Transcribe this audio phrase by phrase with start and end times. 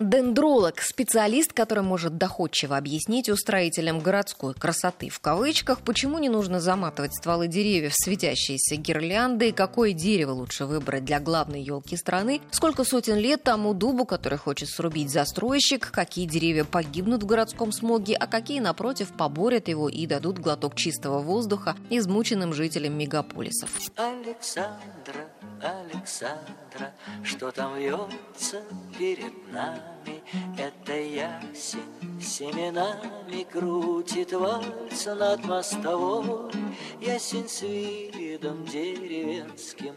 [0.00, 7.16] Дендролог– специалист, который может доходчиво объяснить устроителям городской красоты в кавычках, почему не нужно заматывать
[7.16, 13.42] стволы деревьев светящиеся гирлянды, какое дерево лучше выбрать для главной елки страны, сколько сотен лет
[13.42, 19.08] тому дубу, который хочет срубить застройщик, какие деревья погибнут в городском смоге, а какие, напротив,
[19.18, 23.68] поборят его и дадут глоток чистого воздуха измученным жителям мегаполисов.
[23.96, 25.26] Александра,
[25.62, 26.92] Александра,
[27.24, 28.62] что там вьется
[28.98, 30.22] перед нами?
[30.56, 36.52] Это ясень семенами крутит вальс над мостовой.
[37.00, 39.94] Ясень с видом деревенским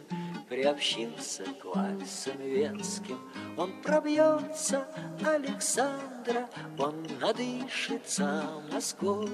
[0.48, 3.18] приобщился к вальсам венским.
[3.56, 4.86] Он пробьется,
[5.24, 9.30] Александра, он надышится Москвой.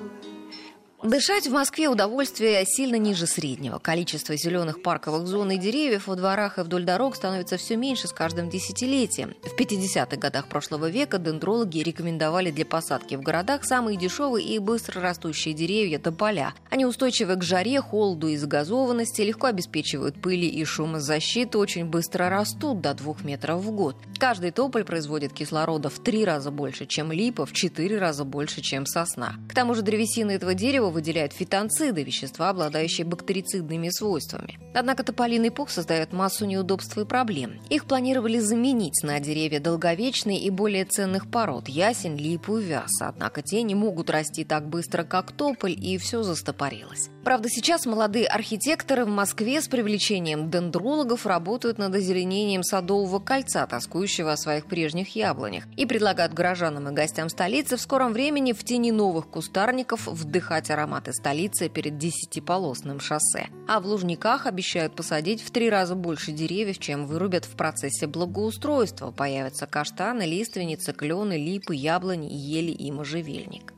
[1.04, 3.78] Дышать в Москве удовольствие сильно ниже среднего.
[3.78, 8.12] Количество зеленых парковых зон и деревьев во дворах и вдоль дорог становится все меньше с
[8.12, 9.34] каждым десятилетием.
[9.44, 15.00] В 50-х годах прошлого века дендрологи рекомендовали для посадки в городах самые дешевые и быстро
[15.00, 16.52] растущие деревья– тополя.
[16.68, 22.80] Они устойчивы к жаре, холоду и загазованности, легко обеспечивают пыли и шумозащиту, очень быстро растут
[22.80, 23.94] до двух метров в год.
[24.18, 28.84] Каждый тополь производит кислорода в три раза больше, чем липа, в четыре раза больше, чем
[28.84, 29.34] сосна.
[29.48, 34.58] К тому же древесина этого дерева выделяют фитонциды, вещества, обладающие бактерицидными свойствами.
[34.74, 37.60] Однако тополиный пух создает массу неудобств и проблем.
[37.70, 42.90] Их планировали заменить на деревья долговечные и более ценных пород– ясень, липу и вяз.
[43.00, 47.10] Однако те не могут расти так быстро, как тополь, и все застопорилось.
[47.28, 54.32] Правда, сейчас молодые архитекторы в Москве с привлечением дендрологов работают над озеленением садового кольца, тоскующего
[54.32, 58.92] о своих прежних яблонях, и предлагают горожанам и гостям столицы в скором времени в тени
[58.92, 63.48] новых кустарников вдыхать ароматы столицы перед десятиполосным шоссе.
[63.68, 69.10] А в Лужниках обещают посадить в три раза больше деревьев, чем вырубят в процессе благоустройства.
[69.10, 73.74] Появятся каштаны, лиственницы, клены, липы, яблони, ели и можжевельник.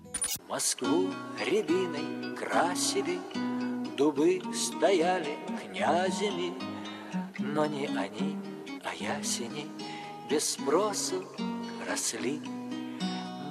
[0.51, 1.11] Москву
[1.47, 3.21] рябиной красили,
[3.97, 6.55] Дубы стояли князями,
[7.39, 8.37] Но не они,
[8.83, 9.69] а ясени
[10.29, 11.25] Без спросу
[11.89, 12.43] росли.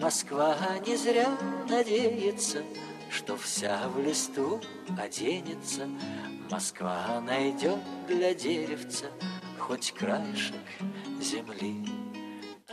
[0.02, 1.30] Москва не зря
[1.70, 2.64] надеется,
[3.10, 4.60] Что вся в листву
[4.98, 5.88] оденется.
[6.52, 7.80] Москва найдет
[8.10, 9.06] для деревца
[9.58, 10.56] Хоть краешек
[11.22, 11.99] земли.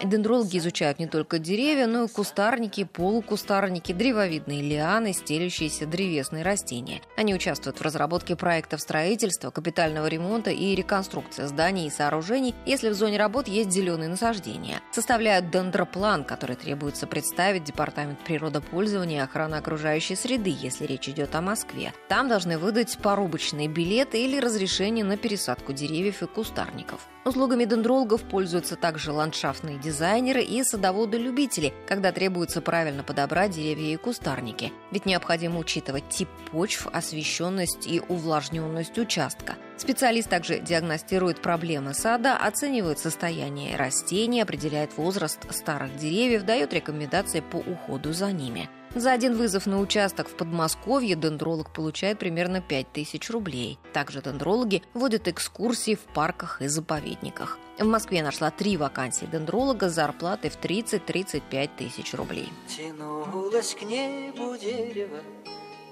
[0.03, 7.01] Дендрологи изучают не только деревья, но и кустарники, полукустарники, древовидные лианы, стелющиеся древесные растения.
[7.17, 12.95] Они участвуют в разработке проектов строительства, капитального ремонта и реконструкции зданий и сооружений, если в
[12.95, 14.81] зоне работ есть зеленые насаждения.
[14.93, 21.41] Составляют дендроплан, который требуется представить Департамент природопользования и охраны окружающей среды, если речь идет о
[21.41, 21.95] Москве.
[22.09, 27.01] Там должны выдать порубочные билеты или разрешение на пересадку деревьев и кустарников.
[27.27, 34.73] Услугами дендрологов пользуются также ландшафтные дизайнеры и садоводы-любители, когда требуется правильно подобрать деревья и кустарники.
[34.91, 39.55] Ведь необходимо учитывать тип почв, освещенность и увлажненность участка.
[39.77, 47.57] Специалист также диагностирует проблемы сада, оценивает состояние растений, определяет возраст старых деревьев, дает рекомендации по
[47.57, 48.69] уходу за ними.
[48.97, 53.79] За один вызов на участок в Подмосковье дендролог получает примерно 5000 рублей.
[53.93, 57.59] Также дендрологи вводят экскурсии в парках и заповедниках.
[57.79, 62.49] В Москве нашла три вакансии дендролога с зарплатой в 30-35 тысяч рублей.
[62.75, 65.21] Тянулось к небу дерево,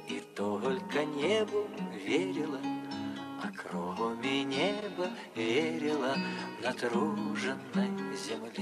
[0.08, 1.66] и только небу
[2.06, 2.58] верила,
[3.42, 6.14] а кроме неба верила
[6.62, 8.53] натруженной земле.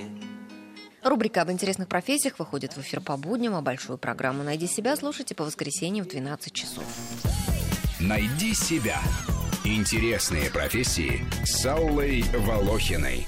[1.03, 5.35] Рубрика об интересных профессиях выходит в эфир по будням, а большую программу «Найди себя» слушайте
[5.35, 6.85] по воскресеньям в 12 часов.
[7.99, 9.01] Найди себя.
[9.65, 13.27] Интересные профессии с Аллой Волохиной.